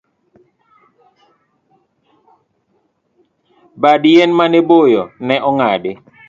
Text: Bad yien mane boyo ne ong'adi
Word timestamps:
Bad 3.81 4.03
yien 4.11 4.31
mane 4.37 4.59
boyo 4.69 5.03
ne 5.25 5.35
ong'adi 5.49 5.91